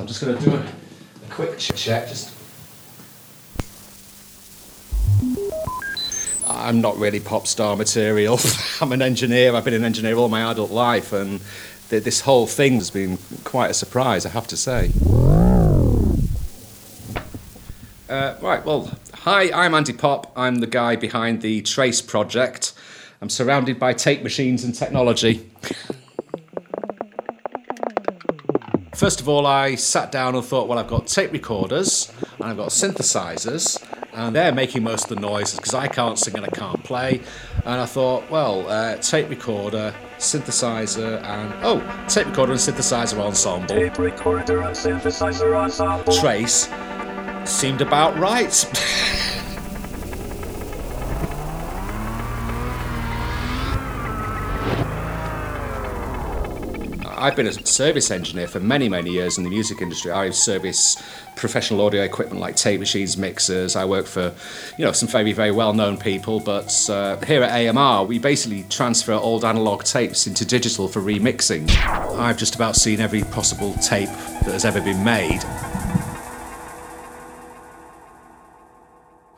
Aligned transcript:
I'm 0.00 0.06
just 0.06 0.24
going 0.24 0.38
to 0.38 0.42
do 0.42 0.56
a, 0.56 0.60
a 0.60 1.30
quick 1.30 1.58
check. 1.58 2.08
Just. 2.08 2.34
I'm 6.48 6.80
not 6.80 6.96
really 6.96 7.20
pop 7.20 7.46
star 7.46 7.76
material. 7.76 8.40
I'm 8.80 8.92
an 8.92 9.02
engineer. 9.02 9.54
I've 9.54 9.66
been 9.66 9.74
an 9.74 9.84
engineer 9.84 10.16
all 10.16 10.30
my 10.30 10.50
adult 10.50 10.70
life, 10.70 11.12
and 11.12 11.42
th- 11.90 12.02
this 12.02 12.20
whole 12.22 12.46
thing 12.46 12.76
has 12.76 12.90
been 12.90 13.18
quite 13.44 13.70
a 13.70 13.74
surprise, 13.74 14.24
I 14.24 14.30
have 14.30 14.46
to 14.48 14.56
say. 14.56 14.90
Uh, 18.08 18.36
right, 18.40 18.64
well, 18.64 18.90
hi, 19.12 19.52
I'm 19.52 19.74
Andy 19.74 19.92
Pop. 19.92 20.32
I'm 20.34 20.56
the 20.56 20.66
guy 20.66 20.96
behind 20.96 21.42
the 21.42 21.60
Trace 21.60 22.00
project. 22.00 22.72
I'm 23.20 23.28
surrounded 23.28 23.78
by 23.78 23.92
tape 23.92 24.22
machines 24.22 24.64
and 24.64 24.74
technology. 24.74 25.50
First 29.00 29.22
of 29.22 29.30
all, 29.30 29.46
I 29.46 29.76
sat 29.76 30.12
down 30.12 30.34
and 30.34 30.44
thought, 30.44 30.68
well, 30.68 30.78
I've 30.78 30.86
got 30.86 31.06
tape 31.06 31.32
recorders 31.32 32.12
and 32.38 32.50
I've 32.50 32.58
got 32.58 32.68
synthesizers, 32.68 33.82
and 34.12 34.36
they're 34.36 34.52
making 34.52 34.82
most 34.82 35.10
of 35.10 35.16
the 35.16 35.22
noises 35.22 35.56
because 35.56 35.72
I 35.72 35.88
can't 35.88 36.18
sing 36.18 36.36
and 36.36 36.44
I 36.44 36.50
can't 36.50 36.84
play. 36.84 37.22
And 37.64 37.80
I 37.80 37.86
thought, 37.86 38.30
well, 38.30 38.68
uh, 38.68 38.96
tape 38.96 39.30
recorder, 39.30 39.94
synthesizer, 40.18 41.22
and 41.22 41.54
oh, 41.64 41.80
tape 42.08 42.26
recorder 42.26 42.52
and 42.52 42.60
synthesizer 42.60 43.18
ensemble. 43.20 43.68
Tape 43.68 43.98
recorder 43.98 44.60
and 44.60 44.76
synthesizer 44.76 45.56
ensemble. 45.56 46.12
Trace 46.12 46.68
seemed 47.46 47.80
about 47.80 48.18
right. 48.18 48.52
I've 57.20 57.36
been 57.36 57.46
a 57.46 57.52
service 57.52 58.10
engineer 58.10 58.48
for 58.48 58.60
many, 58.60 58.88
many 58.88 59.10
years 59.10 59.36
in 59.36 59.44
the 59.44 59.50
music 59.50 59.82
industry. 59.82 60.10
I 60.10 60.30
service 60.30 60.96
professional 61.36 61.82
audio 61.82 62.02
equipment 62.02 62.40
like 62.40 62.56
tape 62.56 62.80
machines, 62.80 63.18
mixers. 63.18 63.76
I 63.76 63.84
work 63.84 64.06
for, 64.06 64.32
you 64.78 64.86
know, 64.86 64.92
some 64.92 65.06
very, 65.06 65.32
very 65.34 65.50
well-known 65.50 65.98
people. 65.98 66.40
But 66.40 66.88
uh, 66.88 67.18
here 67.20 67.42
at 67.42 67.50
AMR, 67.76 68.06
we 68.06 68.18
basically 68.18 68.62
transfer 68.70 69.12
old 69.12 69.44
analog 69.44 69.84
tapes 69.84 70.26
into 70.26 70.46
digital 70.46 70.88
for 70.88 71.00
remixing. 71.00 71.70
I've 72.18 72.38
just 72.38 72.54
about 72.54 72.74
seen 72.74 73.00
every 73.00 73.22
possible 73.24 73.74
tape 73.74 74.08
that 74.08 74.52
has 74.52 74.64
ever 74.64 74.80
been 74.80 75.04
made. 75.04 75.42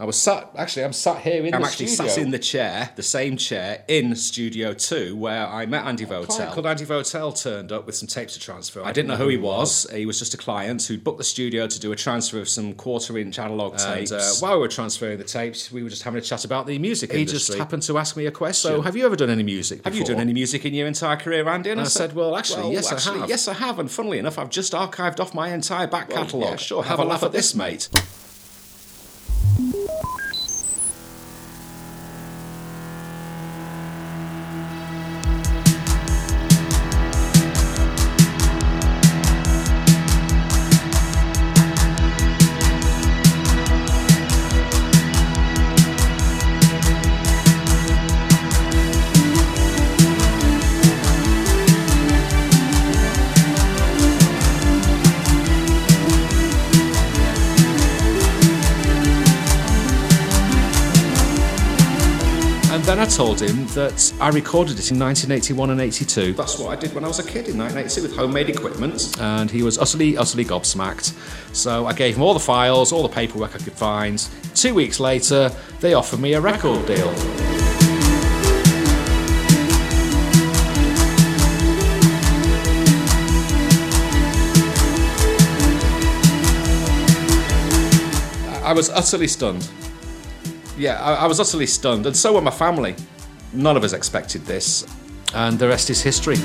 I 0.02 0.04
was 0.04 0.16
sat, 0.20 0.50
actually, 0.56 0.82
I'm 0.82 0.92
sat 0.92 1.18
here 1.22 1.46
in 1.46 1.54
I'm 1.54 1.60
the 1.60 1.68
actually 1.68 1.86
studio. 1.86 2.12
sat 2.12 2.20
in 2.20 2.32
the 2.32 2.38
chair, 2.40 2.90
the 2.96 3.04
same 3.04 3.36
chair, 3.36 3.84
in 3.86 4.16
Studio 4.16 4.74
2, 4.74 5.14
where 5.14 5.46
I 5.46 5.64
met 5.64 5.84
Andy 5.84 6.04
Votel. 6.04 6.50
called 6.52 6.66
Andy 6.66 6.84
Votel 6.84 7.40
turned 7.40 7.70
up 7.70 7.86
with 7.86 7.94
some 7.94 8.08
tapes 8.08 8.34
to 8.34 8.40
transfer. 8.40 8.82
I 8.82 8.90
didn't 8.90 9.06
know 9.10 9.16
who 9.16 9.28
he 9.28 9.36
was. 9.36 9.86
He 9.94 10.04
was 10.04 10.18
just 10.18 10.34
a 10.34 10.36
client 10.36 10.82
who'd 10.84 11.04
booked 11.04 11.18
the 11.18 11.24
studio 11.24 11.68
to 11.68 11.78
do 11.78 11.92
a 11.92 11.94
transfer 11.94 12.40
of 12.40 12.48
some 12.48 12.72
quarter 12.72 13.16
inch 13.16 13.38
analog 13.38 13.76
tapes. 13.78 14.10
And, 14.10 14.20
uh, 14.20 14.24
while 14.40 14.54
we 14.56 14.62
were 14.62 14.66
transferring 14.66 15.18
the 15.18 15.24
tapes, 15.24 15.70
we 15.70 15.84
were 15.84 15.88
just 15.90 16.02
having 16.02 16.18
a 16.18 16.20
chat 16.20 16.44
about 16.44 16.66
the 16.66 16.80
music 16.80 17.12
He 17.12 17.18
industry. 17.20 17.34
just 17.36 17.46
He 17.46 17.52
just 17.52 17.58
happened 17.60 17.84
to 17.84 17.96
ask 17.96 18.16
me 18.16 18.26
a 18.26 18.32
question. 18.32 18.72
So, 18.72 18.82
have 18.82 18.96
you 18.96 19.06
ever 19.06 19.14
done 19.14 19.30
any 19.30 19.44
music 19.44 19.84
Have 19.84 19.94
you 19.94 20.04
done 20.04 20.18
any 20.18 20.32
music 20.32 20.64
in 20.64 20.74
your 20.74 20.88
entire 20.88 21.16
career, 21.16 21.48
Andy? 21.48 21.70
And 21.70 21.80
I, 21.80 21.84
said, 21.84 22.12
well, 22.16 22.34
actually, 22.34 22.62
well, 22.62 22.72
yes, 22.72 22.90
actually, 22.90 23.18
I 23.18 23.20
have. 23.20 23.28
Yes, 23.28 23.46
I 23.46 23.52
have. 23.54 23.78
And 23.78 23.88
funnily 23.88 24.18
enough, 24.18 24.36
I've 24.36 24.50
just 24.50 24.72
archived 24.72 25.20
off 25.20 25.32
my 25.32 25.50
entire 25.54 25.86
back 25.86 26.08
Well, 26.08 26.24
catalogue. 26.24 26.50
yeah, 26.50 26.56
sure, 26.56 26.82
Have, 26.82 26.98
a 26.98 27.04
laugh 27.04 27.22
at 27.22 27.30
this, 27.30 27.54
mate. 27.54 27.88
Told 63.26 63.40
him 63.40 63.64
that 63.68 64.12
I 64.20 64.30
recorded 64.30 64.80
it 64.80 64.90
in 64.90 64.98
1981 64.98 65.70
and 65.70 65.80
82. 65.80 66.32
That's 66.32 66.58
what 66.58 66.76
I 66.76 66.80
did 66.80 66.92
when 66.92 67.04
I 67.04 67.06
was 67.06 67.20
a 67.20 67.22
kid 67.22 67.46
in 67.46 67.56
1982 67.56 68.02
with 68.02 68.16
homemade 68.16 68.48
equipment. 68.48 69.16
And 69.20 69.48
he 69.48 69.62
was 69.62 69.78
utterly, 69.78 70.16
utterly 70.16 70.44
gobsmacked. 70.44 71.14
So 71.54 71.86
I 71.86 71.92
gave 71.92 72.16
him 72.16 72.22
all 72.22 72.34
the 72.34 72.40
files, 72.40 72.90
all 72.90 73.04
the 73.04 73.14
paperwork 73.14 73.54
I 73.54 73.58
could 73.58 73.74
find. 73.74 74.18
Two 74.56 74.74
weeks 74.74 74.98
later, 74.98 75.50
they 75.78 75.94
offered 75.94 76.18
me 76.18 76.32
a 76.32 76.40
record 76.40 76.84
deal. 76.84 77.10
I 88.64 88.72
was 88.74 88.90
utterly 88.90 89.28
stunned. 89.28 89.70
Yeah, 90.76 91.00
I, 91.00 91.14
I 91.14 91.26
was 91.26 91.38
utterly 91.38 91.66
stunned, 91.66 92.06
and 92.06 92.16
so 92.16 92.32
were 92.32 92.40
my 92.40 92.50
family. 92.50 92.96
None 93.54 93.76
of 93.76 93.84
us 93.84 93.92
expected 93.92 94.46
this, 94.46 94.86
and 95.34 95.58
the 95.58 95.68
rest 95.68 95.90
is 95.90 96.00
history. 96.00 96.36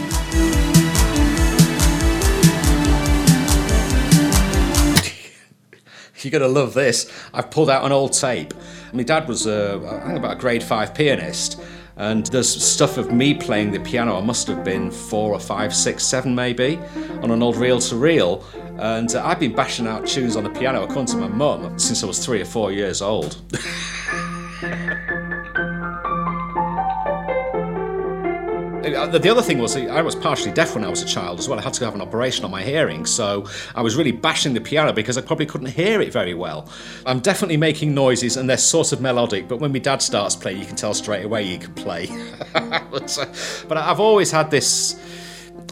You're 6.22 6.32
gonna 6.32 6.48
love 6.48 6.74
this. 6.74 7.10
I've 7.34 7.50
pulled 7.50 7.70
out 7.70 7.86
an 7.86 7.94
old 7.94 8.12
tape. 8.12 8.54
My 8.92 9.04
dad 9.04 9.28
was, 9.28 9.48
uh, 9.48 9.80
I 10.04 10.08
think, 10.08 10.18
about 10.18 10.38
a 10.38 10.40
grade 10.40 10.64
five 10.64 10.94
pianist, 10.94 11.62
and 11.96 12.26
there's 12.28 12.50
stuff 12.50 12.98
of 12.98 13.14
me 13.14 13.34
playing 13.34 13.72
the 13.72 13.80
piano. 13.80 14.18
I 14.18 14.22
must 14.22 14.48
have 14.48 14.66
been 14.66 14.92
four 14.92 15.32
or 15.32 15.40
five, 15.40 15.74
six, 15.74 16.04
seven, 16.04 16.36
maybe, 16.36 16.78
on 17.22 17.32
an 17.32 17.42
old 17.42 17.56
reel 17.56 17.80
to 17.80 17.96
reel. 17.96 18.44
And 18.80 19.14
uh, 19.16 19.26
I've 19.26 19.40
been 19.40 19.56
bashing 19.56 19.88
out 19.88 20.06
tunes 20.06 20.36
on 20.36 20.44
the 20.44 20.50
piano, 20.50 20.84
according 20.84 21.08
to 21.08 21.18
my 21.18 21.30
mum, 21.30 21.80
since 21.80 22.04
I 22.04 22.06
was 22.06 22.24
three 22.24 22.42
or 22.42 22.46
four 22.46 22.72
years 22.72 23.02
old. 23.02 23.38
Uh, 29.08 29.18
The 29.18 29.30
other 29.30 29.42
thing 29.42 29.58
was, 29.60 29.76
I 29.76 30.02
was 30.02 30.16
partially 30.16 30.52
deaf 30.52 30.76
when 30.76 30.84
I 30.84 30.90
was 30.90 31.02
a 31.02 31.06
child 31.06 31.40
as 31.40 31.48
well. 31.48 31.58
I 31.60 31.62
had 31.62 31.74
to 31.76 31.86
have 31.86 31.96
an 31.96 32.02
operation 32.02 32.44
on 32.46 32.52
my 32.52 32.62
hearing, 32.62 33.06
so 33.06 33.46
I 33.76 33.82
was 33.82 33.96
really 33.96 34.12
bashing 34.12 34.54
the 34.54 34.62
piano 34.62 34.92
because 34.94 35.18
I 35.18 35.22
probably 35.22 35.46
couldn't 35.46 35.68
hear 35.68 36.02
it 36.02 36.12
very 36.12 36.34
well. 36.34 36.68
I'm 37.06 37.20
definitely 37.20 37.58
making 37.58 37.94
noises 37.94 38.38
and 38.38 38.50
they're 38.50 38.58
sort 38.58 38.92
of 38.92 39.02
melodic, 39.02 39.48
but 39.48 39.60
when 39.60 39.72
my 39.72 39.80
dad 39.80 40.02
starts 40.02 40.36
playing, 40.36 40.60
you 40.60 40.66
can 40.66 40.76
tell 40.76 40.94
straight 40.94 41.24
away 41.26 41.46
he 41.46 41.58
can 41.58 41.74
play. 41.74 42.08
but, 42.54 43.18
uh, 43.18 43.26
but 43.68 43.78
I've 43.78 44.00
always 44.00 44.32
had 44.32 44.52
this. 44.52 45.00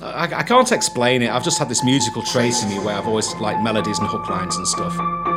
I, 0.02 0.24
I 0.24 0.44
can't 0.44 0.72
explain 0.72 1.22
it. 1.22 1.30
I've 1.30 1.44
just 1.44 1.60
had 1.60 1.70
this 1.70 1.84
musical 1.84 2.24
trait 2.24 2.54
in 2.64 2.70
me 2.70 2.80
where 2.80 2.96
I've 2.96 3.08
always 3.08 3.34
liked 3.36 3.62
melodies 3.62 4.00
and 4.00 4.08
hook 4.08 4.30
lines 4.30 4.56
and 4.56 4.68
stuff. 4.68 5.35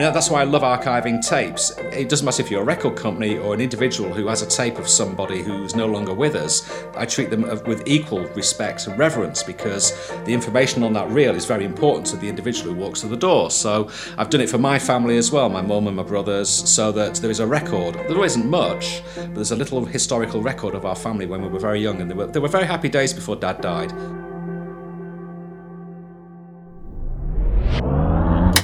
Mean, 0.00 0.14
that's 0.14 0.30
why 0.30 0.40
I 0.40 0.44
love 0.44 0.62
archiving 0.62 1.20
tapes. 1.20 1.72
It 1.76 2.08
doesn't 2.08 2.24
matter 2.24 2.40
if 2.40 2.50
you're 2.50 2.62
a 2.62 2.64
record 2.64 2.96
company 2.96 3.36
or 3.36 3.52
an 3.52 3.60
individual 3.60 4.10
who 4.10 4.28
has 4.28 4.40
a 4.40 4.46
tape 4.46 4.78
of 4.78 4.88
somebody 4.88 5.42
who's 5.42 5.74
no 5.74 5.84
longer 5.84 6.14
with 6.14 6.36
us. 6.36 6.66
I 6.96 7.04
treat 7.04 7.28
them 7.28 7.44
uh, 7.44 7.56
with 7.66 7.86
equal 7.86 8.26
respect 8.28 8.86
and 8.86 8.98
reverence 8.98 9.42
because 9.42 9.92
the 10.24 10.32
information 10.32 10.82
on 10.84 10.94
that 10.94 11.10
reel 11.10 11.34
is 11.34 11.44
very 11.44 11.66
important 11.66 12.06
to 12.06 12.16
the 12.16 12.30
individual 12.30 12.72
who 12.72 12.80
walks 12.80 13.02
through 13.02 13.10
the 13.10 13.18
door. 13.18 13.50
So 13.50 13.90
I've 14.16 14.30
done 14.30 14.40
it 14.40 14.48
for 14.48 14.56
my 14.56 14.78
family 14.78 15.18
as 15.18 15.30
well, 15.30 15.50
my 15.50 15.60
mum 15.60 15.86
and 15.86 15.96
my 15.98 16.02
brothers, 16.02 16.48
so 16.48 16.90
that 16.92 17.16
there 17.16 17.30
is 17.30 17.40
a 17.40 17.46
record. 17.46 17.96
There 18.08 18.24
isn't 18.24 18.48
much, 18.48 19.02
but 19.16 19.34
there's 19.34 19.52
a 19.52 19.56
little 19.56 19.84
historical 19.84 20.40
record 20.40 20.74
of 20.74 20.86
our 20.86 20.96
family 20.96 21.26
when 21.26 21.42
we 21.42 21.48
were 21.48 21.58
very 21.58 21.82
young, 21.82 22.00
and 22.00 22.08
there 22.08 22.16
were, 22.16 22.26
there 22.26 22.40
were 22.40 22.48
very 22.48 22.64
happy 22.64 22.88
days 22.88 23.12
before 23.12 23.36
Dad 23.36 23.60
died. 23.60 23.92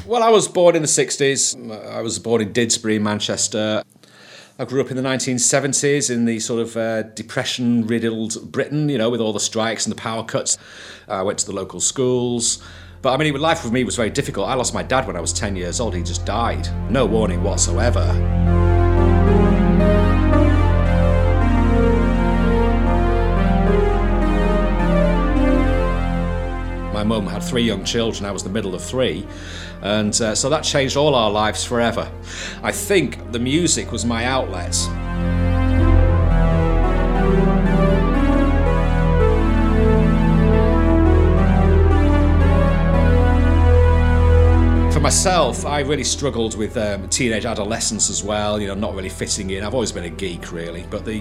Well, 0.07 0.23
I 0.23 0.31
was 0.31 0.47
born 0.47 0.77
in 0.77 0.83
the 0.83 0.89
60s. 0.89 1.91
I 1.93 2.01
was 2.01 2.21
born 2.21 2.41
in 2.41 2.53
Didsbury, 2.53 3.01
Manchester. 3.01 3.83
I 4.57 4.65
grew 4.65 4.81
up 4.81 4.93
in 4.93 4.97
the 4.97 5.03
1970s 5.03 6.15
in 6.15 6.27
the 6.27 6.39
sort 6.39 6.63
of 6.63 6.77
uh, 6.77 7.03
depression 7.03 7.89
riddled 7.89 8.53
Britain, 8.53 8.89
you 8.89 8.99
know, 8.99 9.11
with 9.11 9.21
all 9.21 9.33
the 9.33 9.41
strikes 9.41 9.85
and 9.85 9.91
the 9.91 10.01
power 10.01 10.23
cuts. 10.23 10.59
I 11.09 11.23
went 11.23 11.41
to 11.41 11.47
the 11.47 11.53
local 11.53 11.81
schools. 11.81 12.63
But 13.03 13.15
I 13.15 13.17
mean, 13.17 13.35
life 13.35 13.65
with 13.65 13.73
me 13.73 13.83
was 13.83 13.97
very 13.97 14.11
difficult. 14.11 14.49
I 14.49 14.55
lost 14.55 14.73
my 14.73 14.85
dad 14.85 15.09
when 15.09 15.17
I 15.17 15.21
was 15.21 15.33
10 15.33 15.57
years 15.57 15.81
old. 15.81 15.93
He 15.93 16.05
just 16.05 16.25
died. 16.25 16.69
No 16.89 17.05
warning 17.05 17.43
whatsoever. 17.43 18.56
Mum 27.07 27.27
had 27.27 27.43
three 27.43 27.63
young 27.63 27.85
children, 27.85 28.25
I 28.25 28.33
was 28.33 28.43
the 28.43 28.51
middle 28.51 28.75
of 28.75 28.83
three, 28.83 29.27
and 29.83 30.19
uh, 30.21 30.35
so 30.35 30.51
that 30.51 30.63
changed 30.63 30.97
all 30.97 31.15
our 31.15 31.31
lives 31.31 31.65
forever. 31.65 32.11
I 32.63 32.73
think 32.73 33.33
the 33.33 33.39
music 33.39 33.93
was 33.93 34.05
my 34.05 34.25
outlet. 34.25 34.77
Myself, 45.07 45.65
I 45.65 45.83
really 45.83 46.03
struggled 46.03 46.57
with 46.57 46.77
um, 46.77 47.09
teenage 47.09 47.45
adolescence 47.45 48.11
as 48.11 48.25
well. 48.25 48.61
You 48.61 48.67
know, 48.67 48.75
not 48.75 48.93
really 48.93 49.09
fitting 49.09 49.51
in. 49.51 49.63
I've 49.63 49.73
always 49.73 49.93
been 49.93 50.03
a 50.03 50.11
geek, 50.11 50.51
really. 50.51 50.85
But 50.91 51.05
the 51.05 51.21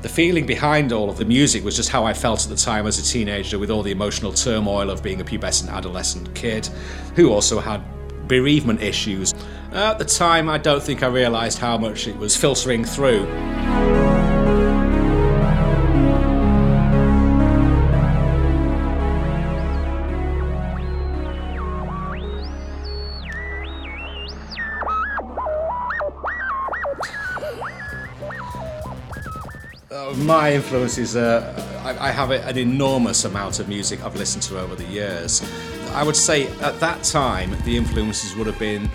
the 0.00 0.08
feeling 0.08 0.46
behind 0.46 0.90
all 0.90 1.10
of 1.10 1.18
the 1.18 1.26
music 1.26 1.62
was 1.62 1.76
just 1.76 1.90
how 1.90 2.02
I 2.02 2.14
felt 2.14 2.44
at 2.44 2.48
the 2.48 2.56
time 2.56 2.86
as 2.86 2.98
a 2.98 3.02
teenager, 3.02 3.58
with 3.58 3.70
all 3.70 3.82
the 3.82 3.90
emotional 3.90 4.32
turmoil 4.32 4.88
of 4.88 5.02
being 5.02 5.20
a 5.20 5.24
pubescent 5.24 5.68
adolescent 5.68 6.34
kid, 6.34 6.66
who 7.14 7.30
also 7.30 7.60
had 7.60 7.82
bereavement 8.26 8.80
issues. 8.80 9.34
At 9.70 9.98
the 9.98 10.06
time, 10.06 10.48
I 10.48 10.56
don't 10.56 10.82
think 10.82 11.02
I 11.02 11.08
realised 11.08 11.58
how 11.58 11.76
much 11.76 12.08
it 12.08 12.16
was 12.16 12.34
filtering 12.34 12.86
through. 12.86 13.26
Uh, 29.90 30.12
my 30.18 30.52
influences, 30.54 31.16
uh, 31.16 31.62
I, 31.84 32.08
I 32.08 32.10
have 32.10 32.30
an 32.30 32.58
enormous 32.58 33.24
amount 33.24 33.60
of 33.60 33.68
music 33.68 34.04
I've 34.04 34.16
listened 34.16 34.42
to 34.44 34.58
over 34.58 34.74
the 34.74 34.84
years. 34.84 35.42
I 35.92 36.02
would 36.02 36.16
say 36.16 36.48
at 36.60 36.78
that 36.80 37.02
time, 37.04 37.56
the 37.64 37.76
influences 37.76 38.36
would 38.36 38.46
have 38.46 38.58
been 38.58 38.90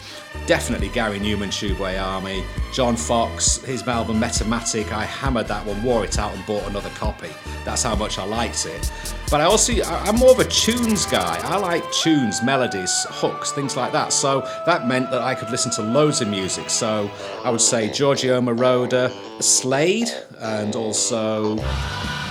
definitely 0.46 0.90
Gary 0.90 1.20
Numan, 1.20 1.48
Tubeway 1.48 2.02
Army, 2.02 2.44
John 2.74 2.96
Foxx, 2.96 3.58
his 3.58 3.82
album 3.88 4.20
Metamatic. 4.20 4.92
I 4.92 5.06
hammered 5.06 5.48
that 5.48 5.66
one, 5.66 5.82
wore 5.84 6.04
it 6.04 6.20
out, 6.20 6.36
and 6.36 6.46
bought 6.46 6.68
another 6.70 6.90
copy. 6.92 7.30
That's 7.66 7.84
how 7.84 7.96
much 7.96 8.20
I 8.20 8.26
liked 8.26 8.66
it. 8.66 8.92
But 9.32 9.40
I 9.40 9.46
also, 9.46 9.72
I'm 9.82 10.18
more 10.18 10.32
of 10.32 10.40
a 10.40 10.44
tunes 10.44 11.06
guy. 11.06 11.40
I 11.42 11.58
like 11.58 11.90
tunes, 11.94 12.44
melodies, 12.44 13.06
hooks, 13.10 13.54
things 13.54 13.78
like 13.78 13.94
that. 13.94 14.12
So 14.12 14.42
that 14.66 14.90
meant 14.90 15.10
that 15.10 15.22
I 15.22 15.36
could 15.36 15.50
listen 15.50 15.72
to 15.72 15.82
loads 15.84 16.20
of 16.20 16.28
music. 16.28 16.70
So 16.70 17.10
I 17.46 17.50
would 17.50 17.62
say 17.62 17.90
Giorgio 17.90 18.42
Moroder, 18.42 19.10
Slade, 19.42 20.10
and 20.42 20.76
also 20.76 21.56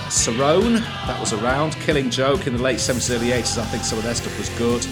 Cerrone, 0.09 0.79
that 1.07 1.19
was 1.19 1.33
around. 1.33 1.73
Killing 1.77 2.11
Joke 2.11 2.45
in 2.45 2.55
the 2.55 2.61
late 2.61 2.77
70s, 2.77 3.15
early 3.15 3.29
80s, 3.29 3.57
I 3.57 3.65
think 3.65 3.83
some 3.83 3.97
of 3.97 4.03
their 4.03 4.13
stuff 4.13 4.37
was 4.37 4.49
good. 4.49 4.85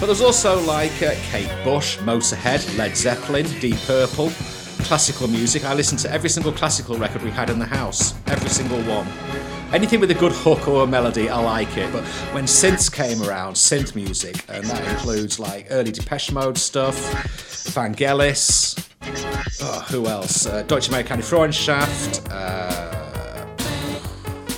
But 0.00 0.06
there's 0.06 0.20
also 0.20 0.60
like 0.66 1.02
uh, 1.02 1.14
Kate 1.30 1.50
Bush, 1.64 1.96
Motorhead, 2.00 2.76
Led 2.76 2.94
Zeppelin, 2.94 3.46
Deep 3.58 3.78
Purple, 3.86 4.28
classical 4.84 5.28
music. 5.28 5.64
I 5.64 5.72
listened 5.72 6.00
to 6.00 6.12
every 6.12 6.28
single 6.28 6.52
classical 6.52 6.98
record 6.98 7.22
we 7.22 7.30
had 7.30 7.48
in 7.48 7.58
the 7.58 7.64
house, 7.64 8.12
every 8.26 8.50
single 8.50 8.82
one. 8.82 9.06
Anything 9.70 10.00
with 10.00 10.10
a 10.10 10.14
good 10.14 10.32
hook 10.32 10.66
or 10.66 10.84
a 10.84 10.86
melody, 10.86 11.28
I 11.28 11.38
like 11.42 11.76
it. 11.76 11.92
But 11.92 12.02
when 12.32 12.44
synths 12.44 12.90
came 12.90 13.22
around, 13.22 13.52
synth 13.52 13.94
music, 13.94 14.42
and 14.48 14.64
that 14.64 14.82
includes 14.88 15.38
like 15.38 15.66
early 15.70 15.92
Depeche 15.92 16.32
Mode 16.32 16.56
stuff, 16.56 16.96
Vangelis, 17.74 18.82
oh, 19.60 19.80
who 19.90 20.06
else? 20.06 20.46
Uh, 20.46 20.62
Deutsche 20.62 20.88
Amerikanische 20.88 21.28
Freundschaft, 21.28 22.26
uh, 22.30 23.46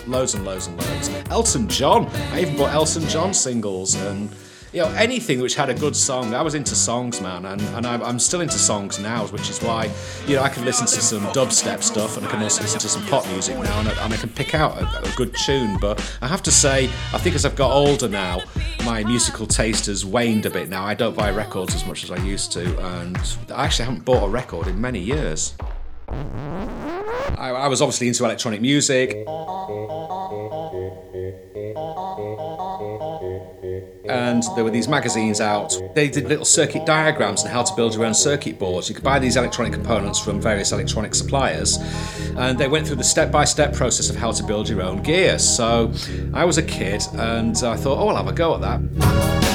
loads 0.07 0.35
and 0.35 0.45
loads 0.45 0.69
and 0.69 0.79
loads. 0.79 1.11
Elton 1.29 1.67
John. 1.69 2.07
I 2.33 2.43
even 2.43 2.57
bought 2.57 2.73
Elton 2.73 3.09
John 3.09 3.35
singles 3.35 3.97
and 3.97 4.31
you 4.73 4.81
know 4.81 4.89
anything 4.91 5.41
which 5.41 5.55
had 5.55 5.69
a 5.69 5.75
good 5.75 5.97
song. 5.97 6.35
I 6.35 6.43
was 6.43 6.55
into 6.55 6.75
songs, 6.75 7.21
man, 7.21 7.45
and, 7.45 7.61
and 7.61 7.87
I'm, 7.87 8.19
still 8.19 8.41
into 8.41 8.59
songs 8.59 8.99
now, 8.99 9.27
which 9.27 9.51
is 9.51 9.61
why 9.61 9.91
you 10.27 10.37
know 10.37 10.43
I 10.43 10.49
can 10.49 10.65
listen 10.65 10.87
to 10.87 11.01
some 11.01 11.23
dubstep 11.33 11.83
stuff 11.83 12.17
and 12.17 12.27
I 12.27 12.31
can 12.31 12.43
also 12.43 12.63
listen 12.63 12.81
to 12.81 12.89
some 12.89 13.05
pop 13.07 13.27
music 13.29 13.57
now, 13.59 13.81
and 13.81 13.89
I, 13.89 14.05
and 14.05 14.13
I 14.13 14.17
can 14.17 14.29
pick 14.29 14.55
out 14.55 14.81
a, 14.81 15.11
a 15.11 15.13
good 15.17 15.35
tune. 15.45 15.77
But 15.81 16.01
I 16.23 16.29
have 16.29 16.43
to 16.45 16.53
say, 16.53 16.85
I 17.13 17.19
think 17.19 17.35
as 17.35 17.45
I've 17.45 17.57
got 17.57 17.73
older 17.73 18.09
now, 18.09 18.43
my 18.85 19.03
musical 19.05 19.47
taste 19.47 19.87
has 19.87 20.05
waned 20.05 20.47
a 20.47 20.51
bit. 20.51 20.69
Now 20.69 20.85
I 20.85 20.95
don't 20.95 21.17
buy 21.17 21.31
records 21.31 21.75
as 21.75 21.85
much 21.87 22.05
as 22.05 22.11
I 22.11 22.19
used 22.19 22.53
to, 22.53 22.79
and 22.81 23.19
I 23.53 23.65
actually 23.65 23.87
haven't 23.87 24.05
bought 24.05 24.25
a 24.25 24.29
record 24.29 24.67
in 24.69 24.81
many 24.81 25.01
years. 25.01 25.55
I, 26.09 27.51
I 27.51 27.69
was 27.69 27.83
obviously 27.83 28.09
into 28.09 28.25
electronic 28.25 28.61
music. 28.61 29.17
And 34.11 34.43
there 34.57 34.65
were 34.65 34.71
these 34.71 34.89
magazines 34.89 35.41
out. 35.41 35.73
They 35.95 36.09
did 36.09 36.27
little 36.27 36.45
circuit 36.45 36.85
diagrams 36.85 37.45
on 37.45 37.51
how 37.51 37.63
to 37.63 37.75
build 37.77 37.95
your 37.95 38.05
own 38.05 38.15
circuit 38.15 38.59
boards. 38.59 38.89
You 38.89 38.95
could 38.97 39.05
buy 39.05 39.21
these 39.21 39.37
electronic 39.37 39.73
components 39.73 40.19
from 40.19 40.41
various 40.41 40.73
electronic 40.73 41.15
suppliers, 41.15 41.79
and 42.37 42.59
they 42.59 42.67
went 42.67 42.87
through 42.87 42.97
the 42.97 43.05
step 43.05 43.31
by 43.31 43.45
step 43.45 43.73
process 43.73 44.11
of 44.11 44.17
how 44.17 44.33
to 44.33 44.43
build 44.43 44.69
your 44.69 44.83
own 44.83 45.01
gear. 45.03 45.39
So 45.39 45.93
I 46.35 46.45
was 46.45 46.59
a 46.59 46.63
kid, 46.63 47.03
and 47.15 47.57
I 47.59 47.77
thought, 47.77 47.99
oh, 47.99 48.09
I'll 48.09 48.17
have 48.17 48.27
a 48.27 48.33
go 48.33 48.55
at 48.57 48.61
that. 48.63 49.50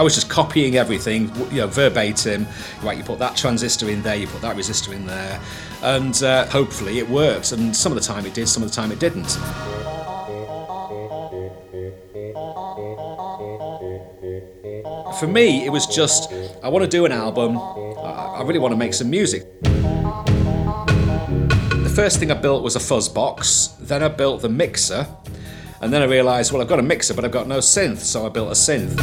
I 0.00 0.02
was 0.02 0.14
just 0.14 0.30
copying 0.30 0.76
everything, 0.76 1.30
you 1.50 1.58
know, 1.58 1.66
verbatim. 1.66 2.46
Right, 2.82 2.96
you 2.96 3.04
put 3.04 3.18
that 3.18 3.36
transistor 3.36 3.90
in 3.90 4.00
there, 4.00 4.16
you 4.16 4.26
put 4.26 4.40
that 4.40 4.56
resistor 4.56 4.94
in 4.94 5.04
there, 5.04 5.38
and 5.82 6.22
uh, 6.22 6.46
hopefully 6.46 6.96
it 6.98 7.06
works. 7.06 7.52
And 7.52 7.76
some 7.76 7.92
of 7.92 7.96
the 7.96 8.04
time 8.04 8.24
it 8.24 8.32
did, 8.32 8.48
some 8.48 8.62
of 8.62 8.70
the 8.70 8.74
time 8.74 8.92
it 8.92 8.98
didn't. 8.98 9.28
For 15.18 15.26
me, 15.26 15.66
it 15.66 15.70
was 15.70 15.86
just 15.86 16.32
I 16.62 16.70
want 16.70 16.82
to 16.82 16.90
do 16.90 17.04
an 17.04 17.12
album. 17.12 17.58
I 17.58 18.38
I 18.38 18.42
really 18.44 18.58
want 18.58 18.72
to 18.72 18.78
make 18.78 18.94
some 18.94 19.10
music. 19.10 19.44
The 21.84 21.92
first 21.94 22.18
thing 22.18 22.30
I 22.30 22.34
built 22.40 22.62
was 22.62 22.74
a 22.74 22.80
fuzz 22.80 23.06
box. 23.06 23.74
Then 23.78 24.02
I 24.02 24.08
built 24.08 24.40
the 24.40 24.48
mixer, 24.48 25.06
and 25.80 25.90
then 25.90 26.02
I 26.02 26.04
realised, 26.04 26.52
well, 26.52 26.60
I've 26.60 26.68
got 26.68 26.78
a 26.78 26.82
mixer, 26.82 27.14
but 27.14 27.24
I've 27.24 27.30
got 27.30 27.48
no 27.48 27.58
synth, 27.58 27.98
so 27.98 28.26
I 28.26 28.28
built 28.28 28.48
a 28.48 28.52
synth. 28.52 28.98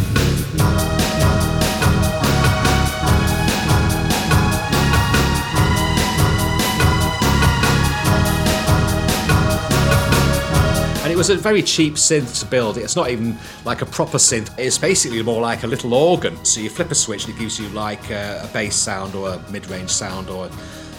And 11.03 11.11
it 11.11 11.17
was 11.17 11.31
a 11.31 11.35
very 11.35 11.63
cheap 11.63 11.95
synth 11.95 12.39
to 12.41 12.45
build. 12.45 12.77
It's 12.77 12.95
not 12.95 13.09
even 13.09 13.39
like 13.65 13.81
a 13.81 13.87
proper 13.87 14.19
synth. 14.19 14.51
It's 14.59 14.77
basically 14.77 15.23
more 15.23 15.41
like 15.41 15.63
a 15.63 15.67
little 15.67 15.95
organ. 15.95 16.45
So 16.45 16.59
you 16.59 16.69
flip 16.69 16.91
a 16.91 16.95
switch 16.95 17.25
and 17.25 17.33
it 17.33 17.39
gives 17.39 17.59
you 17.59 17.69
like 17.69 18.11
a, 18.11 18.47
bass 18.53 18.75
sound 18.75 19.15
or 19.15 19.29
a 19.29 19.51
mid-range 19.51 19.89
sound, 19.89 20.29
or 20.29 20.45
uh, 20.45 20.49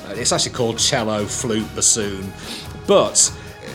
it's 0.09 0.33
actually 0.33 0.55
called 0.55 0.79
cello, 0.79 1.25
flute, 1.25 1.73
bassoon. 1.76 2.33
But 2.88 3.33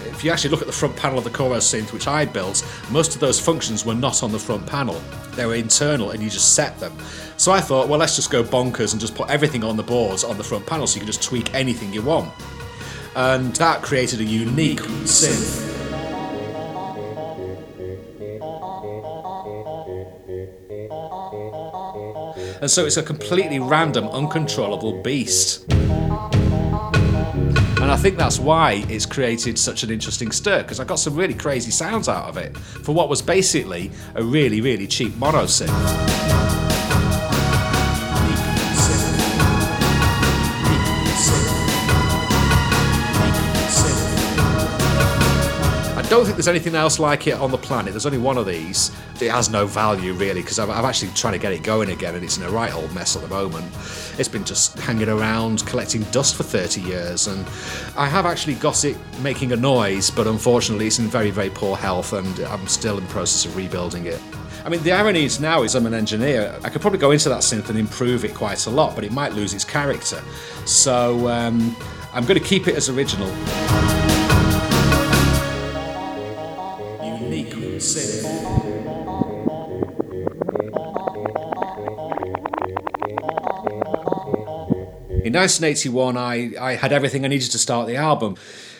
if 0.07 0.23
you 0.23 0.31
actually 0.31 0.51
look 0.51 0.61
at 0.61 0.67
the 0.67 0.73
front 0.73 0.95
panel 0.95 1.17
of 1.17 1.23
the 1.23 1.29
Coro 1.29 1.57
synth, 1.57 1.91
which 1.91 2.07
I 2.07 2.25
built, 2.25 2.65
most 2.91 3.15
of 3.15 3.21
those 3.21 3.39
functions 3.39 3.85
were 3.85 3.93
not 3.93 4.23
on 4.23 4.31
the 4.31 4.39
front 4.39 4.65
panel. 4.67 5.01
They 5.35 5.45
were 5.45 5.55
internal, 5.55 6.11
and 6.11 6.21
you 6.21 6.29
just 6.29 6.55
set 6.55 6.79
them. 6.79 6.97
So 7.37 7.51
I 7.51 7.59
thought, 7.59 7.89
well, 7.89 7.99
let's 7.99 8.15
just 8.15 8.29
go 8.31 8.43
bonkers 8.43 8.91
and 8.91 9.01
just 9.01 9.15
put 9.15 9.29
everything 9.29 9.63
on 9.63 9.77
the 9.77 9.83
boards 9.83 10.23
on 10.23 10.37
the 10.37 10.43
front 10.43 10.65
panel, 10.65 10.87
so 10.87 10.95
you 10.95 11.01
can 11.01 11.07
just 11.07 11.23
tweak 11.23 11.53
anything 11.53 11.91
you 11.93 12.01
want. 12.01 12.31
And 13.15 13.55
that 13.57 13.81
created 13.81 14.21
a 14.21 14.23
unique 14.23 14.81
synth. 14.81 15.71
And 22.61 22.71
so 22.71 22.85
it's 22.85 22.95
a 22.95 23.03
completely 23.03 23.59
random, 23.59 24.07
uncontrollable 24.07 25.01
beast. 25.01 25.72
I 27.93 27.97
think 27.97 28.17
that's 28.17 28.39
why 28.39 28.83
it's 28.89 29.05
created 29.05 29.59
such 29.59 29.83
an 29.83 29.91
interesting 29.91 30.31
stir, 30.31 30.63
because 30.63 30.79
I 30.79 30.83
got 30.83 30.95
some 30.95 31.15
really 31.15 31.35
crazy 31.35 31.69
sounds 31.69 32.09
out 32.09 32.27
of 32.27 32.37
it 32.37 32.57
for 32.57 32.91
what 32.91 33.07
was 33.07 33.21
basically 33.21 33.91
a 34.15 34.23
really, 34.23 34.61
really 34.61 34.87
cheap 34.87 35.15
mono 35.15 35.43
synth. 35.43 36.12
Don't 46.13 46.25
think 46.25 46.37
there's 46.37 46.47
anything 46.47 46.75
else 46.75 46.99
like 46.99 47.25
it 47.25 47.33
on 47.33 47.49
the 47.49 47.57
planet. 47.57 47.91
There's 47.91 48.05
only 48.05 48.19
one 48.19 48.37
of 48.37 48.45
these. 48.45 48.91
It 49.19 49.31
has 49.31 49.49
no 49.49 49.65
value 49.65 50.13
really 50.13 50.41
because 50.41 50.59
I'm, 50.59 50.69
I'm 50.69 50.85
actually 50.85 51.11
trying 51.13 51.33
to 51.33 51.39
get 51.39 51.51
it 51.53 51.63
going 51.63 51.89
again 51.89 52.13
and 52.13 52.23
it's 52.23 52.37
in 52.37 52.43
a 52.43 52.51
right 52.51 52.71
old 52.71 52.93
mess 52.93 53.15
at 53.15 53.23
the 53.23 53.27
moment. 53.29 53.65
It's 54.19 54.27
been 54.27 54.43
just 54.43 54.77
hanging 54.77 55.09
around 55.09 55.65
collecting 55.65 56.03
dust 56.11 56.35
for 56.35 56.43
30 56.43 56.81
years 56.81 57.25
and 57.25 57.43
I 57.97 58.05
have 58.05 58.27
actually 58.27 58.53
got 58.53 58.85
it 58.85 58.95
making 59.23 59.53
a 59.53 59.55
noise, 59.55 60.11
but 60.11 60.27
unfortunately 60.27 60.85
it's 60.85 60.99
in 60.99 61.07
very, 61.07 61.31
very 61.31 61.49
poor 61.49 61.75
health 61.75 62.13
and 62.13 62.39
I'm 62.41 62.67
still 62.67 62.99
in 62.99 63.05
the 63.05 63.09
process 63.09 63.45
of 63.45 63.57
rebuilding 63.57 64.05
it. 64.05 64.21
I 64.65 64.69
mean, 64.69 64.83
the 64.83 64.91
irony 64.91 65.25
is 65.25 65.39
now 65.39 65.63
is 65.63 65.73
I'm 65.73 65.87
an 65.87 65.95
engineer. 65.95 66.55
I 66.63 66.69
could 66.69 66.81
probably 66.81 66.99
go 66.99 67.09
into 67.09 67.27
that 67.29 67.41
synth 67.41 67.69
and 67.69 67.79
improve 67.79 68.23
it 68.23 68.35
quite 68.35 68.67
a 68.67 68.69
lot, 68.69 68.93
but 68.93 69.03
it 69.03 69.11
might 69.11 69.33
lose 69.33 69.55
its 69.55 69.65
character. 69.65 70.21
So 70.65 71.27
um, 71.27 71.75
I'm 72.13 72.27
going 72.27 72.39
to 72.39 72.45
keep 72.45 72.67
it 72.67 72.75
as 72.75 72.87
original. 72.87 74.22
1981, 85.33 86.17
I, 86.17 86.53
I 86.59 86.73
had 86.75 86.93
everything 86.93 87.25
I 87.25 87.27
needed 87.27 87.51
to 87.51 87.57
start 87.57 87.87
the 87.87 87.95
album. 87.95 88.35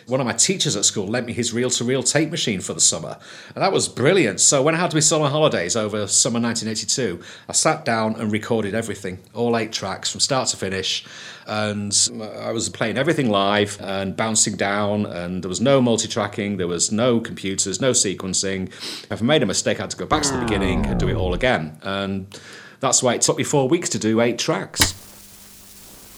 one 0.06 0.20
of 0.20 0.26
my 0.26 0.32
teachers 0.32 0.76
at 0.76 0.84
school 0.84 1.06
lent 1.06 1.26
me 1.26 1.32
his 1.32 1.52
reel 1.52 1.70
to 1.70 1.84
reel 1.84 2.02
tape 2.02 2.30
machine 2.30 2.60
for 2.60 2.74
the 2.74 2.80
summer. 2.80 3.18
And 3.54 3.62
that 3.62 3.72
was 3.72 3.88
brilliant. 3.88 4.40
So 4.40 4.62
when 4.62 4.74
I 4.74 4.78
had 4.78 4.90
to 4.90 4.96
be 4.96 5.00
summer 5.00 5.28
holidays 5.28 5.76
over 5.76 6.06
summer 6.06 6.40
1982, 6.40 7.22
I 7.48 7.52
sat 7.52 7.84
down 7.84 8.16
and 8.16 8.30
recorded 8.30 8.74
everything, 8.74 9.18
all 9.34 9.56
eight 9.56 9.72
tracks 9.72 10.10
from 10.10 10.20
start 10.20 10.48
to 10.48 10.56
finish. 10.56 11.04
And 11.46 11.92
I 12.38 12.52
was 12.52 12.68
playing 12.68 12.98
everything 12.98 13.30
live 13.30 13.78
and 13.80 14.16
bouncing 14.16 14.56
down, 14.56 15.06
and 15.06 15.42
there 15.42 15.48
was 15.48 15.60
no 15.60 15.80
multi 15.80 16.08
tracking, 16.08 16.56
there 16.56 16.68
was 16.68 16.90
no 16.90 17.20
computers, 17.20 17.80
no 17.80 17.90
sequencing. 17.90 18.68
If 19.10 19.22
I 19.22 19.24
made 19.24 19.42
a 19.42 19.46
mistake, 19.46 19.78
I 19.78 19.82
had 19.82 19.90
to 19.90 19.96
go 19.96 20.06
back 20.06 20.22
to 20.22 20.32
the 20.32 20.40
beginning 20.40 20.86
and 20.86 20.98
do 20.98 21.08
it 21.08 21.14
all 21.14 21.34
again. 21.34 21.78
And 21.82 22.38
that's 22.80 23.02
why 23.02 23.14
it 23.14 23.22
took 23.22 23.38
me 23.38 23.44
four 23.44 23.68
weeks 23.68 23.88
to 23.90 23.98
do 23.98 24.20
eight 24.20 24.38
tracks. 24.38 25.03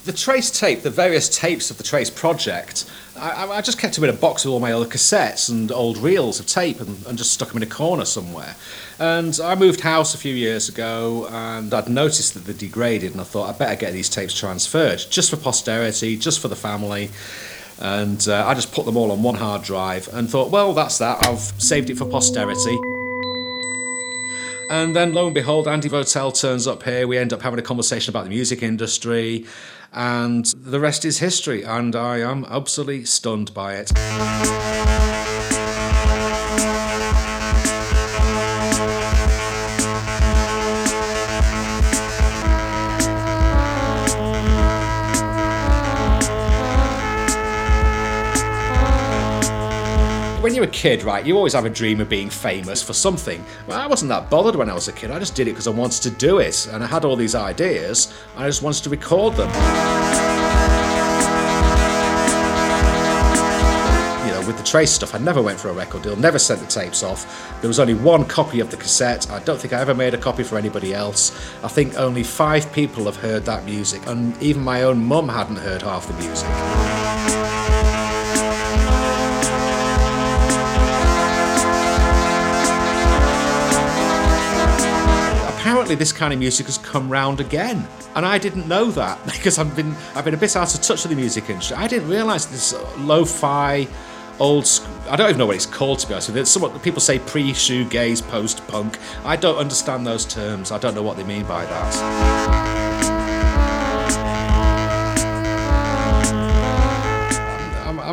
The 0.06 0.12
Trace 0.12 0.52
tape, 0.52 0.82
the 0.82 0.90
various 0.90 1.28
tapes 1.28 1.68
of 1.72 1.78
the 1.78 1.82
Trace 1.82 2.10
project, 2.10 2.88
I, 3.16 3.50
I 3.50 3.60
just 3.60 3.76
kept 3.76 3.96
them 3.96 4.04
in 4.04 4.10
a 4.10 4.12
box 4.12 4.44
with 4.44 4.52
all 4.52 4.60
my 4.60 4.72
other 4.72 4.86
cassettes 4.86 5.50
and 5.50 5.72
old 5.72 5.98
reels 5.98 6.38
of 6.38 6.46
tape 6.46 6.80
and, 6.80 7.04
and 7.06 7.18
just 7.18 7.32
stuck 7.32 7.48
them 7.48 7.56
in 7.56 7.64
a 7.64 7.66
corner 7.66 8.04
somewhere. 8.04 8.54
And 9.00 9.36
I 9.42 9.56
moved 9.56 9.80
house 9.80 10.14
a 10.14 10.18
few 10.18 10.32
years 10.32 10.68
ago 10.68 11.26
and 11.28 11.74
I'd 11.74 11.88
noticed 11.88 12.34
that 12.34 12.44
they 12.44 12.52
degraded 12.52 13.12
and 13.12 13.20
I 13.20 13.24
thought 13.24 13.50
I'd 13.50 13.58
better 13.58 13.74
get 13.74 13.94
these 13.94 14.08
tapes 14.08 14.32
transferred 14.32 15.04
just 15.10 15.28
for 15.30 15.38
posterity, 15.38 16.16
just 16.16 16.38
for 16.38 16.46
the 16.46 16.54
family. 16.54 17.10
And 17.80 18.28
uh, 18.28 18.46
I 18.46 18.54
just 18.54 18.72
put 18.72 18.86
them 18.86 18.96
all 18.96 19.10
on 19.10 19.24
one 19.24 19.34
hard 19.34 19.64
drive 19.64 20.08
and 20.14 20.30
thought, 20.30 20.52
well, 20.52 20.72
that's 20.72 20.98
that. 20.98 21.26
I've 21.26 21.40
saved 21.60 21.90
it 21.90 21.98
for 21.98 22.06
posterity. 22.06 22.78
And 24.68 24.96
then 24.96 25.12
lo 25.12 25.26
and 25.26 25.34
behold, 25.34 25.68
Andy 25.68 25.88
Votel 25.88 26.38
turns 26.38 26.66
up 26.66 26.82
here. 26.82 27.06
We 27.06 27.18
end 27.18 27.32
up 27.32 27.42
having 27.42 27.58
a 27.58 27.62
conversation 27.62 28.10
about 28.12 28.24
the 28.24 28.30
music 28.30 28.62
industry, 28.62 29.46
and 29.96 30.44
the 30.62 30.78
rest 30.78 31.04
is 31.04 31.18
history. 31.18 31.64
And 31.64 31.96
I 31.96 32.18
am 32.18 32.44
absolutely 32.48 33.06
stunned 33.06 33.52
by 33.54 33.76
it. 33.76 35.15
When 50.46 50.54
you're 50.54 50.62
a 50.62 50.68
kid, 50.68 51.02
right, 51.02 51.26
you 51.26 51.36
always 51.36 51.54
have 51.54 51.64
a 51.64 51.68
dream 51.68 52.00
of 52.00 52.08
being 52.08 52.30
famous 52.30 52.80
for 52.80 52.92
something. 52.92 53.44
Well, 53.66 53.80
I 53.80 53.88
wasn't 53.88 54.10
that 54.10 54.30
bothered 54.30 54.54
when 54.54 54.70
I 54.70 54.74
was 54.74 54.86
a 54.86 54.92
kid. 54.92 55.10
I 55.10 55.18
just 55.18 55.34
did 55.34 55.48
it 55.48 55.50
because 55.50 55.66
I 55.66 55.70
wanted 55.70 56.02
to 56.02 56.10
do 56.10 56.38
it. 56.38 56.68
And 56.68 56.84
I 56.84 56.86
had 56.86 57.04
all 57.04 57.16
these 57.16 57.34
ideas, 57.34 58.14
and 58.36 58.44
I 58.44 58.46
just 58.46 58.62
wanted 58.62 58.84
to 58.84 58.90
record 58.90 59.34
them. 59.34 59.48
You 64.24 64.32
know, 64.40 64.46
with 64.46 64.56
the 64.56 64.62
Trace 64.62 64.92
stuff, 64.92 65.16
I 65.16 65.18
never 65.18 65.42
went 65.42 65.58
for 65.58 65.70
a 65.70 65.72
record 65.72 66.02
deal, 66.02 66.14
never 66.14 66.38
sent 66.38 66.60
the 66.60 66.66
tapes 66.68 67.02
off. 67.02 67.60
There 67.60 67.66
was 67.66 67.80
only 67.80 67.94
one 67.94 68.24
copy 68.24 68.60
of 68.60 68.70
the 68.70 68.76
cassette. 68.76 69.28
I 69.28 69.40
don't 69.40 69.60
think 69.60 69.72
I 69.72 69.80
ever 69.80 69.96
made 69.96 70.14
a 70.14 70.18
copy 70.18 70.44
for 70.44 70.56
anybody 70.58 70.94
else. 70.94 71.32
I 71.64 71.68
think 71.68 71.98
only 71.98 72.22
five 72.22 72.72
people 72.72 73.06
have 73.06 73.16
heard 73.16 73.44
that 73.46 73.64
music, 73.64 74.06
and 74.06 74.40
even 74.40 74.62
my 74.62 74.84
own 74.84 75.04
mum 75.04 75.28
hadn't 75.28 75.56
heard 75.56 75.82
half 75.82 76.06
the 76.06 76.14
music. 76.14 77.05
This 85.94 86.12
kind 86.12 86.32
of 86.32 86.38
music 86.38 86.66
has 86.66 86.78
come 86.78 87.08
round 87.08 87.40
again, 87.40 87.86
and 88.14 88.26
I 88.26 88.38
didn't 88.38 88.66
know 88.66 88.90
that 88.90 89.24
because 89.26 89.58
I've 89.58 89.74
been 89.76 89.94
I've 90.14 90.24
been 90.24 90.34
a 90.34 90.38
bit 90.38 90.56
out 90.56 90.74
of 90.74 90.80
touch 90.82 91.02
with 91.02 91.10
the 91.10 91.16
music 91.16 91.48
industry. 91.48 91.76
I 91.76 91.86
didn't 91.86 92.08
realise 92.08 92.46
this 92.46 92.74
lo-fi, 92.98 93.86
old. 94.38 94.66
School 94.66 94.96
I 95.08 95.14
don't 95.16 95.28
even 95.28 95.38
know 95.38 95.46
what 95.46 95.56
it's 95.56 95.66
called 95.66 96.00
to 96.00 96.08
be 96.08 96.14
honest 96.14 96.28
with 96.28 96.36
you. 96.36 96.42
It's 96.42 96.50
somewhat 96.50 96.82
people 96.82 97.00
say 97.00 97.18
pre-shoegaze, 97.20 98.26
post-punk. 98.28 98.98
I 99.24 99.36
don't 99.36 99.56
understand 99.56 100.06
those 100.06 100.24
terms. 100.24 100.72
I 100.72 100.78
don't 100.78 100.94
know 100.94 101.02
what 101.02 101.16
they 101.16 101.24
mean 101.24 101.44
by 101.44 101.64
that. 101.64 102.85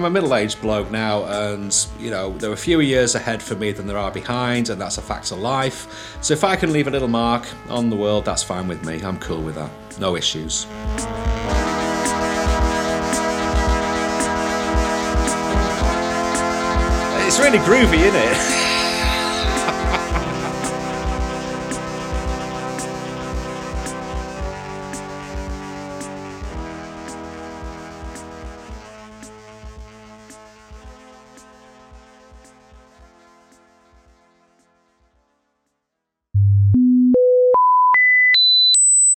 I'm 0.03 0.07
a 0.07 0.19
middle-aged 0.19 0.60
bloke 0.60 0.91
now, 0.91 1.24
and 1.24 1.74
you 1.98 2.12
know 2.12 2.38
there 2.38 2.51
are 2.51 2.57
fewer 2.57 2.81
years 2.81 3.15
ahead 3.15 3.41
for 3.41 3.55
me 3.55 3.72
than 3.72 3.88
there 3.88 3.98
are 3.98 4.12
behind, 4.12 4.67
and 4.67 4.81
that's 4.81 4.98
a 4.98 5.01
fact 5.01 5.31
of 5.31 5.39
life. 5.39 6.17
So 6.22 6.33
if 6.33 6.43
I 6.43 6.57
can 6.57 6.74
leave 6.74 6.88
a 6.88 6.91
little 6.91 7.07
mark 7.07 7.48
on 7.69 7.89
the 7.89 7.95
world, 7.95 8.25
that's 8.25 8.43
fine 8.43 8.67
with 8.67 8.83
me. 8.83 9.01
I'm 9.01 9.17
cool 9.19 9.41
with 9.41 9.55
that. 9.55 9.72
No 10.01 10.17
issues. 10.17 10.67
It's 17.25 17.39
really 17.39 17.60
groovy, 17.60 18.00
isn't 18.00 18.13
it? 18.13 18.79